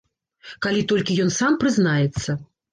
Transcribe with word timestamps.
Калі 0.67 0.81
толькі 0.93 1.19
ён 1.27 1.31
сам 1.37 1.61
прызнаецца. 1.63 2.29